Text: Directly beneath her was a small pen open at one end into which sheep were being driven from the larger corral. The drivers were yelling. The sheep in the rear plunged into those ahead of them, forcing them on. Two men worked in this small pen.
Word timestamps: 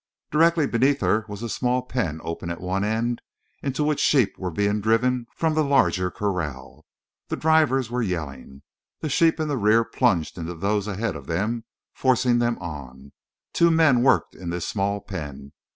Directly 0.31 0.65
beneath 0.65 1.01
her 1.01 1.25
was 1.27 1.43
a 1.43 1.47
small 1.47 1.83
pen 1.83 2.21
open 2.23 2.49
at 2.49 2.59
one 2.59 2.83
end 2.83 3.21
into 3.61 3.83
which 3.83 3.99
sheep 3.99 4.35
were 4.35 4.49
being 4.49 4.81
driven 4.81 5.27
from 5.35 5.53
the 5.53 5.63
larger 5.63 6.09
corral. 6.09 6.87
The 7.27 7.35
drivers 7.35 7.91
were 7.91 8.01
yelling. 8.01 8.63
The 9.01 9.09
sheep 9.09 9.39
in 9.39 9.47
the 9.47 9.57
rear 9.57 9.83
plunged 9.83 10.39
into 10.39 10.55
those 10.55 10.87
ahead 10.87 11.15
of 11.15 11.27
them, 11.27 11.65
forcing 11.93 12.39
them 12.39 12.57
on. 12.57 13.11
Two 13.53 13.69
men 13.69 14.01
worked 14.01 14.33
in 14.33 14.49
this 14.49 14.67
small 14.67 15.01
pen. 15.01 15.51